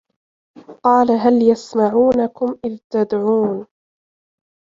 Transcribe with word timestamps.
قالَ 0.83 1.11
هَل 1.11 1.41
يَسمَعونَكُم 1.41 2.57
إِذ 2.65 2.77
تَدعونَ 2.89 3.67